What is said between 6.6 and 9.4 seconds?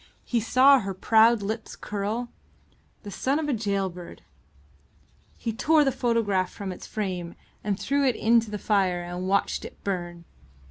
its frame and threw it into the fire and